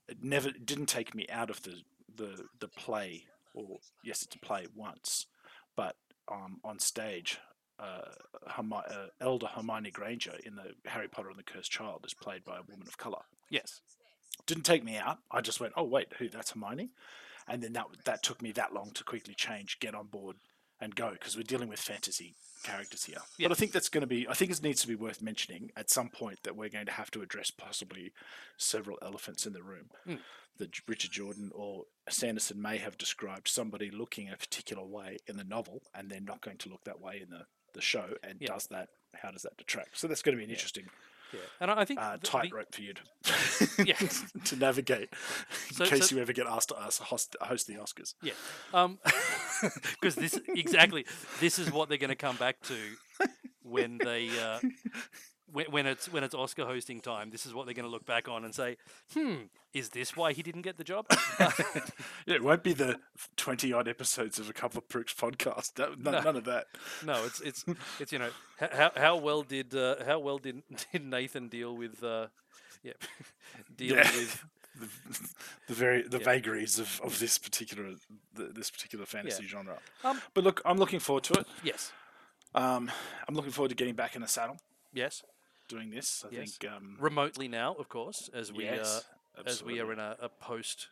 It 0.09 0.21
never 0.21 0.49
it 0.49 0.65
didn't 0.65 0.87
take 0.87 1.15
me 1.15 1.25
out 1.31 1.49
of 1.49 1.61
the 1.63 1.81
the 2.15 2.43
the 2.59 2.67
play 2.67 3.23
or 3.55 3.77
yes, 4.03 4.21
it's 4.23 4.35
a 4.35 4.39
play 4.39 4.67
once, 4.75 5.27
but 5.77 5.95
um, 6.29 6.59
on 6.65 6.77
stage, 6.79 7.39
uh, 7.79 8.11
Hermi- 8.49 8.89
uh, 8.89 9.07
Elder 9.19 9.47
Hermione 9.47 9.91
Granger 9.91 10.35
in 10.45 10.55
the 10.55 10.73
Harry 10.85 11.07
Potter 11.07 11.29
and 11.29 11.39
the 11.39 11.43
Cursed 11.43 11.71
Child 11.71 12.03
is 12.05 12.13
played 12.13 12.43
by 12.43 12.57
a 12.57 12.71
woman 12.71 12.87
of 12.87 12.97
color. 12.97 13.21
Yes. 13.49 13.81
Didn't 14.45 14.63
take 14.63 14.83
me 14.83 14.97
out. 14.97 15.19
I 15.31 15.41
just 15.41 15.59
went, 15.59 15.73
oh 15.75 15.83
wait, 15.83 16.13
who? 16.17 16.27
That's 16.27 16.51
Hermione, 16.51 16.89
and 17.47 17.61
then 17.61 17.73
that 17.73 17.85
that 18.05 18.23
took 18.23 18.41
me 18.41 18.51
that 18.53 18.73
long 18.73 18.91
to 18.95 19.03
quickly 19.03 19.33
change, 19.35 19.79
get 19.79 19.95
on 19.95 20.07
board, 20.07 20.37
and 20.81 20.95
go 20.95 21.11
because 21.11 21.37
we're 21.37 21.43
dealing 21.43 21.69
with 21.69 21.79
fantasy 21.79 22.35
characters 22.63 23.05
here. 23.05 23.19
Yeah. 23.37 23.47
But 23.47 23.57
I 23.57 23.59
think 23.59 23.71
that's 23.71 23.89
going 23.89 24.01
to 24.01 24.07
be. 24.07 24.27
I 24.27 24.33
think 24.33 24.51
it 24.51 24.63
needs 24.63 24.81
to 24.81 24.87
be 24.87 24.95
worth 24.95 25.21
mentioning 25.21 25.71
at 25.77 25.89
some 25.89 26.09
point 26.09 26.39
that 26.43 26.55
we're 26.55 26.69
going 26.69 26.87
to 26.87 26.91
have 26.91 27.11
to 27.11 27.21
address 27.21 27.51
possibly 27.51 28.11
several 28.57 28.97
elephants 29.01 29.45
in 29.45 29.53
the 29.53 29.63
room. 29.63 29.89
Mm. 30.07 30.19
That 30.59 30.87
Richard 30.87 31.11
Jordan 31.11 31.51
or 31.55 31.85
Sanderson 32.09 32.61
may 32.61 32.77
have 32.77 32.97
described 32.97 33.47
somebody 33.47 33.89
looking 33.89 34.29
a 34.29 34.37
particular 34.37 34.85
way 34.85 35.17
in 35.27 35.35
the 35.37 35.43
novel, 35.43 35.81
and 35.95 36.09
they're 36.09 36.19
not 36.21 36.41
going 36.41 36.57
to 36.57 36.69
look 36.69 36.83
that 36.83 37.01
way 37.01 37.19
in 37.23 37.29
the 37.29 37.45
the 37.73 37.81
show. 37.81 38.15
And 38.23 38.37
Yeah. 38.39 38.47
does 38.47 38.67
that? 38.67 38.89
How 39.15 39.31
does 39.31 39.43
that 39.43 39.57
detract? 39.57 39.97
So 39.97 40.07
that's 40.07 40.21
going 40.21 40.35
to 40.35 40.37
be 40.37 40.43
an 40.43 40.49
Yeah. 40.49 40.55
interesting 40.55 40.85
Yeah. 41.33 41.39
And 41.61 41.71
I 41.71 41.83
think 41.85 41.99
uh, 41.99 42.17
the- 42.17 42.27
tightrope 42.27 42.73
for 42.75 42.81
you 42.81 42.93
to 42.93 43.83
Yeah. 43.85 43.95
to 44.45 44.55
navigate 44.55 45.09
in 45.69 45.75
So- 45.75 45.85
case 45.85 46.09
so- 46.09 46.15
you 46.15 46.21
ever 46.21 46.33
get 46.33 46.45
asked 46.47 46.69
to 46.69 46.75
us 46.75 46.97
host, 46.99 47.35
host 47.41 47.67
the 47.67 47.75
Oscars. 47.75 48.13
Yeah, 48.21 48.33
um, 48.73 48.99
because 49.99 50.15
this 50.15 50.39
exactly 50.49 51.05
this 51.39 51.57
is 51.59 51.71
what 51.71 51.89
they're 51.89 51.97
going 51.97 52.09
to 52.09 52.15
come 52.15 52.35
back 52.37 52.61
to 52.63 52.75
when 53.63 53.97
they 53.97 54.29
uh, 54.39 54.59
when, 55.53 55.67
when 55.67 55.85
it's 55.85 56.11
when 56.11 56.23
it's 56.23 56.35
Oscar 56.35 56.65
hosting 56.65 56.99
time. 56.99 57.29
This 57.29 57.45
is 57.45 57.53
what 57.53 57.65
they're 57.65 57.73
going 57.75 57.85
to 57.85 57.91
look 57.91 58.05
back 58.05 58.27
on 58.27 58.43
and 58.43 58.53
say, 58.53 58.75
"Hmm, 59.13 59.35
is 59.73 59.89
this 59.89 60.17
why 60.17 60.33
he 60.33 60.43
didn't 60.43 60.63
get 60.63 60.77
the 60.77 60.83
job?" 60.83 61.05
Yeah, 62.25 62.35
it 62.35 62.43
won't 62.43 62.63
be 62.63 62.73
the 62.73 62.99
twenty 63.37 63.71
odd 63.73 63.87
episodes 63.87 64.39
of 64.39 64.49
a 64.49 64.53
couple 64.53 64.77
of 64.79 64.87
pricks 64.89 65.13
podcast. 65.13 65.73
That, 65.75 65.99
none, 65.99 66.13
No. 66.15 66.21
none 66.21 66.35
of 66.37 66.43
that. 66.45 66.65
no, 67.05 67.23
it's 67.25 67.39
it's 67.41 67.63
it's 67.99 68.11
you 68.11 68.19
know 68.19 68.29
how 68.59 68.91
how 68.95 69.15
well 69.17 69.43
did 69.43 69.73
uh, 69.75 69.95
how 70.05 70.19
well 70.19 70.37
did 70.39 70.63
did 70.91 71.05
Nathan 71.05 71.47
deal 71.49 71.75
with 71.75 72.03
uh, 72.03 72.27
yeah 72.83 72.93
dealing 73.77 73.97
Yeah. 74.03 74.11
with 74.17 74.43
The, 74.75 74.87
the 75.67 75.73
very 75.75 76.01
the 76.01 76.17
Yeah. 76.17 76.23
vagaries 76.25 76.79
of, 76.79 76.99
of 77.03 77.19
this 77.19 77.37
particular 77.37 77.93
the, 78.33 78.45
this 78.45 78.71
particular 78.71 79.05
fantasy 79.05 79.45
genre. 79.45 79.77
Um, 80.03 80.19
but 80.33 80.43
look, 80.43 80.61
I'm 80.65 80.77
looking 80.77 80.99
forward 80.99 81.23
to 81.25 81.33
it. 81.41 81.45
yes 81.63 81.91
Um, 82.55 82.89
I'm 83.27 83.35
looking 83.35 83.51
forward 83.51 83.69
to 83.69 83.75
getting 83.75 83.93
back 83.95 84.15
in 84.15 84.21
the 84.21 84.27
saddle 84.27 84.57
yes 84.93 85.23
doing 85.75 85.89
this. 85.97 86.23
I 86.25 86.29
Yes. 86.35 86.57
think 86.57 86.71
um, 86.73 86.97
remotely 86.99 87.47
now 87.47 87.69
of 87.81 87.87
course 87.89 88.29
as 88.33 88.51
we 88.57 88.67
uh, 88.67 88.99
as 89.45 89.63
we 89.63 89.79
are 89.81 89.91
in 89.93 89.99
a, 89.99 90.15
a 90.21 90.29
post 90.29 90.87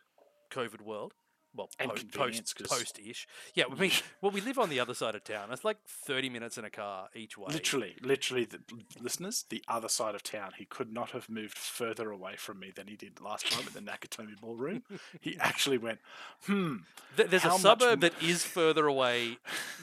COVID 0.50 0.82
world. 0.82 1.12
Well, 1.54 1.68
And 1.78 1.90
po- 1.90 1.96
convenience, 1.96 2.54
post 2.54 2.98
ish. 2.98 3.28
Yeah, 3.54 3.64
I 3.70 3.74
mean, 3.78 3.90
well, 4.22 4.32
we 4.32 4.40
live 4.40 4.58
on 4.58 4.70
the 4.70 4.80
other 4.80 4.94
side 4.94 5.14
of 5.14 5.22
town. 5.22 5.48
It's 5.52 5.66
like 5.66 5.76
thirty 5.86 6.30
minutes 6.30 6.56
in 6.56 6.64
a 6.64 6.70
car 6.70 7.10
each 7.14 7.36
way. 7.36 7.48
Literally, 7.52 7.94
literally, 8.00 8.46
the 8.46 8.60
listeners, 8.98 9.44
the 9.50 9.62
other 9.68 9.90
side 9.90 10.14
of 10.14 10.22
town. 10.22 10.52
He 10.56 10.64
could 10.64 10.90
not 10.90 11.10
have 11.10 11.28
moved 11.28 11.58
further 11.58 12.10
away 12.10 12.36
from 12.38 12.58
me 12.58 12.72
than 12.74 12.86
he 12.86 12.96
did 12.96 13.20
last 13.20 13.52
time 13.52 13.66
at 13.66 13.74
the 13.74 13.80
Nakatomi 13.80 14.40
Ballroom. 14.40 14.82
he 15.20 15.36
actually 15.50 15.76
went, 15.76 15.98
hmm, 16.46 16.76
Th- 17.18 17.28
there's 17.28 17.44
a 17.44 17.50
suburb 17.58 18.00
that 18.00 18.14
is 18.22 18.44
further 18.44 18.86
away 18.86 19.36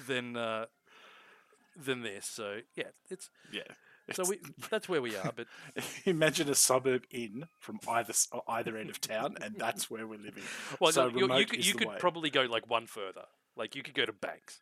than 0.08 0.36
uh, 0.36 0.66
than 1.78 2.02
this. 2.02 2.26
So 2.26 2.62
yeah, 2.76 2.86
it's 3.12 3.30
yeah. 3.52 3.62
So 4.14 4.24
we 4.28 4.40
that's 4.70 4.88
where 4.90 5.02
we 5.02 5.16
are. 5.16 5.32
But 5.36 5.48
Imagine 6.06 6.50
a 6.50 6.56
suburb 6.56 7.04
in 7.12 7.48
from 7.60 7.80
either 7.88 8.14
either 8.48 8.78
end 8.78 8.90
of 8.90 9.02
town, 9.02 9.38
and 9.42 9.56
that's 9.58 9.90
where 9.90 10.08
we're 10.08 10.20
living. 10.20 10.44
well, 10.80 10.92
so 10.92 11.08
you, 11.08 11.32
you 11.34 11.46
you 11.58 11.74
could 11.74 11.88
way. 11.88 11.96
probably 12.00 12.30
go 12.30 12.44
like 12.44 12.70
one 12.70 12.88
further. 12.88 13.26
Like 13.56 13.76
you 13.76 13.84
could 13.84 13.96
go 13.96 14.06
to 14.06 14.14
Banks. 14.14 14.62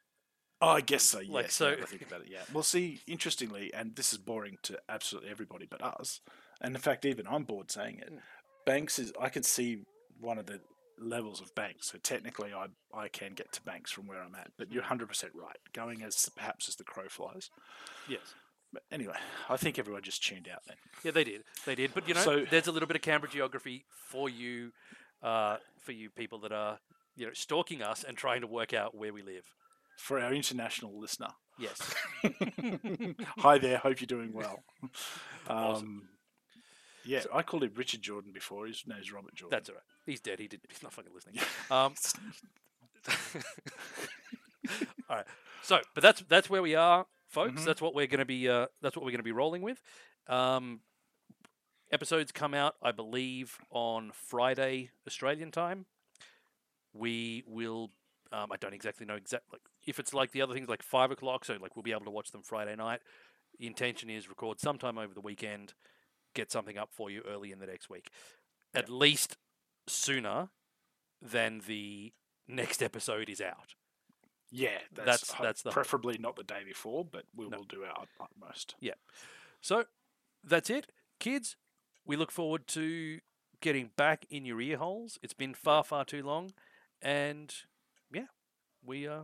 Oh, 0.60 0.70
I 0.70 0.82
guess 0.82 1.04
so. 1.04 1.20
Yes, 1.20 1.30
like, 1.32 1.52
so- 1.52 1.72
I 1.72 1.86
think 1.86 2.02
about 2.02 2.22
it. 2.22 2.28
Yeah. 2.32 2.42
Well, 2.52 2.64
see, 2.64 3.02
interestingly, 3.06 3.72
and 3.74 3.96
this 3.96 4.12
is 4.12 4.18
boring 4.18 4.58
to 4.64 4.80
absolutely 4.90 5.30
everybody 5.30 5.68
but 5.70 5.84
us, 5.84 6.20
and 6.62 6.76
in 6.76 6.82
fact, 6.82 7.06
even 7.06 7.28
I'm 7.28 7.44
bored 7.44 7.72
saying 7.72 8.00
it. 8.00 8.12
Mm. 8.12 8.20
Banks 8.66 9.00
is. 9.00 9.14
I 9.22 9.30
can 9.30 9.44
see 9.44 9.80
one 10.20 10.38
of 10.38 10.48
the 10.48 10.60
levels 11.00 11.42
of 11.42 11.54
Banks. 11.56 11.92
So 11.92 11.98
technically, 12.00 12.54
I 12.54 12.68
I 12.94 13.08
can 13.08 13.34
get 13.34 13.52
to 13.54 13.62
Banks 13.62 13.92
from 13.92 14.08
where 14.08 14.22
I'm 14.22 14.36
at. 14.36 14.52
But 14.58 14.72
you're 14.72 14.82
100 14.82 15.08
percent 15.08 15.34
right. 15.36 15.58
Going 15.74 16.02
as 16.02 16.30
perhaps 16.36 16.68
as 16.68 16.76
the 16.76 16.84
crow 16.84 17.08
flies. 17.08 17.50
Yes. 18.08 18.34
But 18.78 18.84
anyway, 18.96 19.16
I 19.50 19.58
think 19.58 19.80
everyone 19.80 20.04
just 20.04 20.24
tuned 20.24 20.48
out 20.54 20.62
then. 20.68 20.76
Yeah, 21.04 21.10
they 21.12 21.24
did. 21.24 21.44
They 21.66 21.74
did. 21.74 21.94
But 21.96 22.08
you 22.08 22.14
know, 22.14 22.22
So- 22.22 22.46
there's 22.46 22.68
a 22.68 22.72
little 22.72 22.86
bit 22.88 22.96
of 22.96 23.02
Canberra 23.02 23.32
geography 23.32 23.86
for 23.90 24.30
you, 24.30 24.72
uh, 25.24 25.58
for 25.80 25.94
you 25.94 26.12
people 26.12 26.38
that 26.42 26.52
are 26.52 26.78
you 27.16 27.26
know 27.26 27.34
stalking 27.34 27.82
us 27.82 28.04
and 28.04 28.16
trying 28.16 28.42
to 28.42 28.48
work 28.48 28.74
out 28.74 28.94
where 28.96 29.12
we 29.12 29.24
live. 29.24 29.46
For 29.98 30.20
our 30.20 30.32
international 30.32 31.00
listener, 31.00 31.30
Yes. 31.58 31.80
hi 33.40 33.58
there. 33.58 33.78
Hope 33.80 34.00
you're 34.00 34.06
doing 34.06 34.32
well. 34.34 34.64
Um, 35.50 35.58
Awesome. 35.58 36.10
Yeah, 37.06 37.24
I 37.34 37.42
called 37.42 37.64
him 37.64 37.72
Richard 37.76 38.02
Jordan 38.02 38.32
before. 38.34 38.68
His 38.68 38.84
name's 38.86 39.12
Robert 39.14 39.34
Jordan. 39.34 39.56
That's 39.58 39.70
all 39.70 39.76
right. 39.76 39.84
He's 40.06 40.20
dead. 40.20 40.40
He 40.40 40.48
did. 40.50 40.60
He's 40.70 40.84
not 40.84 40.92
fucking 40.94 41.14
listening. 41.16 41.40
Um, 41.72 41.94
all 45.10 45.16
right. 45.16 45.26
So, 45.64 45.80
but 45.96 46.02
that's 46.04 46.22
that's 46.28 46.50
where 46.50 46.62
we 46.62 46.76
are, 46.76 47.06
folks. 47.28 47.62
Mhm. 47.62 47.66
That's 47.66 47.82
what 47.82 47.94
we're 47.96 48.08
going 48.08 48.20
to 48.20 48.26
be. 48.26 48.48
Uh, 48.50 48.68
that's 48.82 48.96
what 48.96 49.04
we're 49.04 49.12
going 49.12 49.20
to 49.20 49.24
be 49.24 49.32
rolling 49.32 49.62
with. 49.62 49.82
Um, 50.28 50.82
episodes 51.92 52.32
come 52.32 52.54
out, 52.54 52.76
I 52.82 52.92
believe, 52.92 53.58
on 53.72 54.12
Friday 54.14 54.92
Australian 55.08 55.52
time. 55.52 55.86
We 56.94 57.44
will. 57.48 57.92
Um, 58.32 58.52
I 58.52 58.58
don't 58.58 58.74
exactly 58.74 59.06
know 59.06 59.16
exactly 59.16 59.48
like 59.54 59.62
if 59.86 60.00
it's 60.00 60.14
like 60.14 60.32
the 60.32 60.42
other 60.42 60.54
things, 60.54 60.68
like 60.68 60.84
five 60.84 61.12
o'clock. 61.12 61.46
So 61.46 61.58
like 61.62 61.76
we'll 61.76 61.84
be 61.84 61.92
able 61.92 62.06
to 62.06 62.12
watch 62.12 62.32
them 62.32 62.44
Friday 62.44 62.76
night. 62.76 63.02
The 63.60 63.68
intention 63.68 64.10
is 64.10 64.28
record 64.30 64.60
sometime 64.60 64.98
over 64.98 65.14
the 65.14 65.22
weekend, 65.22 65.74
get 66.36 66.52
something 66.52 66.78
up 66.78 66.90
for 66.92 67.10
you 67.10 67.24
early 67.28 67.52
in 67.52 67.60
the 67.60 67.66
next 67.66 67.90
week, 67.90 68.12
at 68.74 68.90
least 68.90 69.38
sooner 69.88 70.50
than 71.22 71.62
the 71.66 72.14
next 72.48 72.84
episode 72.84 73.30
is 73.30 73.42
out. 73.42 73.76
Yeah, 74.50 74.80
That's- 74.94 75.22
that's 75.22 75.34
that's 75.42 75.62
the 75.62 75.70
hope. 75.70 75.74
preferably 75.74 76.18
not 76.18 76.36
the 76.36 76.44
day 76.44 76.64
before, 76.66 77.04
but 77.04 77.26
we 77.36 77.48
No. 77.48 77.58
will 77.58 77.66
do 77.66 77.84
our 77.84 78.06
utmost. 78.20 78.76
Yeah. 78.80 78.94
So 79.62 79.86
that's 80.44 80.70
it, 80.70 80.92
kids. 81.20 81.56
We 82.06 82.16
look 82.16 82.32
forward 82.32 82.68
to 82.68 83.20
getting 83.60 83.92
back 83.98 84.26
in 84.30 84.46
your 84.46 84.62
ear 84.62 84.78
holes. 84.78 85.20
It's 85.22 85.34
been 85.34 85.54
far, 85.54 85.84
far 85.84 86.06
too 86.06 86.24
long, 86.24 86.54
and 87.02 87.54
yeah, 88.12 88.28
we 88.82 89.08
uh, 89.08 89.24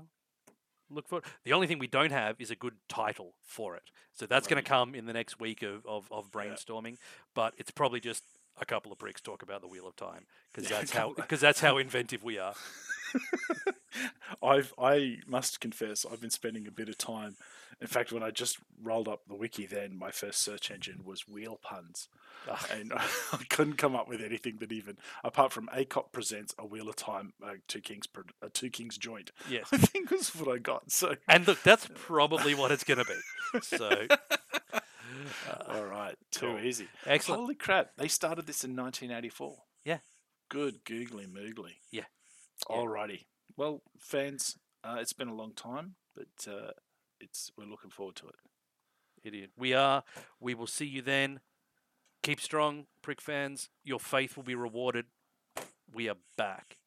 look 0.90 1.08
forward. 1.08 1.26
The 1.46 1.54
only 1.54 1.68
thing 1.68 1.80
we 1.80 1.88
don't 1.88 2.12
have 2.12 2.36
is 2.42 2.52
a 2.52 2.56
good 2.56 2.76
title 2.90 3.36
for 3.44 3.76
it, 3.78 3.92
so 4.12 4.26
that's 4.26 4.48
going 4.48 4.62
to 4.62 4.68
come 4.68 4.94
in 4.96 5.06
the 5.06 5.14
next 5.14 5.40
week 5.40 5.62
of, 5.64 5.86
of, 5.86 6.12
of 6.12 6.32
brainstorming. 6.32 6.98
But 7.34 7.54
it's 7.58 7.72
probably 7.72 8.02
just 8.02 8.24
a 8.60 8.66
couple 8.66 8.92
of 8.92 8.98
bricks 8.98 9.22
talk 9.22 9.42
about 9.44 9.62
the 9.62 9.68
wheel 9.68 9.88
of 9.88 9.96
time 9.96 10.26
because 10.54 10.70
that's 10.70 10.92
how 10.92 11.14
because 11.14 11.40
that's 11.42 11.60
how 11.60 11.78
inventive 11.78 12.24
we 12.24 12.38
are. 12.38 12.54
I've 14.44 14.74
I 14.78 15.18
must 15.28 15.60
confess 15.60 16.06
I've 16.10 16.22
been 16.22 16.30
spending 16.30 16.68
a 16.68 16.72
bit 16.72 16.90
of 16.90 16.98
time. 16.98 17.36
In 17.82 17.88
fact, 17.88 18.12
when 18.12 18.24
I 18.24 18.32
just 18.32 18.60
rolled 18.82 19.08
up 19.08 19.22
the 19.28 19.36
wiki, 19.36 19.66
then 19.66 19.98
my 19.98 20.12
first 20.12 20.42
search 20.42 20.72
engine 20.72 21.02
was 21.04 21.28
wheel 21.28 21.60
puns, 21.62 22.08
Ah, 22.50 22.66
and 22.72 22.94
I 23.34 23.44
couldn't 23.50 23.78
come 23.78 23.96
up 23.96 24.08
with 24.08 24.22
anything 24.22 24.58
that 24.60 24.72
even 24.72 24.98
apart 25.24 25.52
from 25.52 25.68
ACOP 25.68 26.12
presents 26.12 26.54
a 26.58 26.66
wheel 26.66 26.88
of 26.88 26.96
time, 26.96 27.34
uh, 27.44 27.54
two 27.68 27.82
kings, 27.82 28.06
a 28.42 28.50
two 28.50 28.70
kings 28.70 28.98
joint. 28.98 29.32
yes, 29.50 29.68
I 29.72 29.78
think 29.78 30.12
was 30.12 30.30
what 30.36 30.54
I 30.54 30.60
got. 30.60 30.92
So 30.92 31.16
and 31.28 31.48
look, 31.48 31.62
that's 31.64 31.88
probably 31.96 32.54
what 32.56 32.72
it's 32.72 32.84
going 32.84 33.04
to 33.04 33.06
be. 33.06 33.60
So. 33.62 34.08
Uh, 35.50 35.74
all 35.74 35.86
right, 35.86 36.16
too 36.32 36.48
cool. 36.48 36.60
easy. 36.60 36.88
excellent. 37.06 37.42
Holy 37.42 37.56
crap! 37.56 37.92
They 37.98 38.08
started 38.08 38.46
this 38.46 38.64
in 38.64 38.76
1984. 38.76 39.56
Yeah. 39.86 39.98
Good 40.50 40.84
googly 40.86 41.26
moogly. 41.26 41.78
Yeah. 41.92 42.04
Yeah. 42.70 42.76
Alrighty. 42.76 43.26
Well, 43.58 43.82
fans, 44.00 44.58
uh, 44.84 44.98
it's 45.00 45.14
been 45.14 45.28
a 45.28 45.36
long 45.36 45.54
time, 45.54 45.96
but 46.16 46.52
uh, 46.52 46.72
it's 47.20 47.52
we're 47.58 47.66
looking 47.66 47.92
forward 47.92 48.16
to 48.18 48.28
it. 48.28 48.36
Idiot. 49.24 49.52
We 49.58 49.74
are. 49.74 50.04
We 50.40 50.54
will 50.54 50.68
see 50.68 50.86
you 50.86 51.02
then. 51.02 51.40
Keep 52.22 52.40
strong, 52.40 52.86
prick 53.02 53.22
fans. 53.22 53.70
Your 53.84 54.00
faith 54.00 54.38
will 54.38 54.44
be 54.44 54.56
rewarded. 54.56 55.06
We 55.94 56.10
are 56.10 56.18
back. 56.38 56.78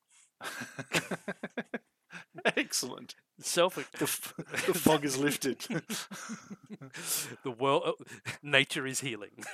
Excellent. 2.57 3.15
Self. 3.41 3.75
The, 3.75 3.81
f- 4.05 4.35
the 4.67 4.75
fog 4.75 5.05
is 5.05 5.19
lifted. 5.19 5.59
the 7.45 7.51
world. 7.51 7.83
oh, 7.87 7.95
nature 8.43 8.87
is 8.87 9.01
healing. 9.01 9.45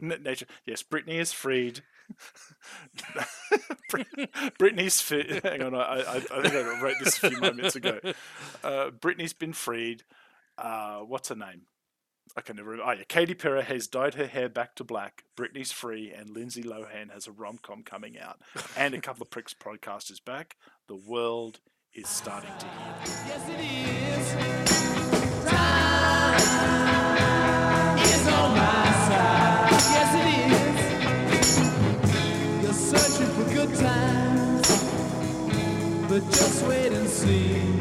Nature. 0.00 0.46
Yes, 0.66 0.82
Britney 0.82 1.20
is 1.20 1.32
freed. 1.32 1.82
Britney's 4.58 5.00
fit. 5.00 5.44
Hang 5.44 5.62
on, 5.62 5.74
I, 5.74 5.78
I, 5.78 6.16
I 6.16 6.42
think 6.42 6.54
I 6.54 6.80
wrote 6.82 6.96
this 7.02 7.22
a 7.22 7.30
few 7.30 7.40
moments 7.40 7.76
ago. 7.76 8.00
Uh, 8.64 8.90
Britney's 8.90 9.32
been 9.32 9.52
freed. 9.52 10.02
Uh, 10.58 10.98
what's 10.98 11.28
her 11.28 11.36
name? 11.36 11.62
I 12.36 12.42
can 12.42 12.56
never 12.56 12.70
remember. 12.70 12.92
Oh, 12.92 12.94
yeah. 12.96 13.04
Katy 13.08 13.34
Perry 13.34 13.62
has 13.62 13.88
dyed 13.88 14.14
her 14.14 14.26
hair 14.26 14.48
back 14.48 14.74
to 14.76 14.84
black. 14.84 15.24
Britney's 15.36 15.72
free, 15.72 16.12
and 16.12 16.30
Lindsay 16.30 16.62
Lohan 16.62 17.12
has 17.12 17.26
a 17.26 17.32
rom 17.32 17.58
com 17.60 17.82
coming 17.82 18.18
out. 18.18 18.40
And 18.76 18.94
a 18.94 19.00
couple 19.00 19.22
of 19.22 19.30
pricks 19.30 19.54
podcast 19.54 20.10
is 20.10 20.20
back. 20.20 20.56
The 20.86 20.94
world 20.96 21.60
is 21.94 22.08
starting 22.08 22.50
to 22.58 22.66
heal. 22.66 22.94
Yes, 23.26 23.48
it 23.48 23.60
is. 23.60 24.32
Time 25.50 26.36
is 27.98 28.26
on 28.28 28.50
my 28.56 28.92
side. 29.08 29.70
Yes, 29.96 30.14
it 30.20 30.26
is. 31.34 32.62
You're 32.62 32.72
searching 32.72 33.30
for 33.34 33.46
good 33.52 33.74
times, 33.74 34.68
but 36.08 36.22
just 36.30 36.64
wait 36.66 36.92
and 36.92 37.08
see. 37.08 37.79